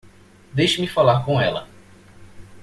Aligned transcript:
Deixe-me 0.51 0.87
falar 0.87 1.23
com 1.23 1.39
ela. 1.39 1.69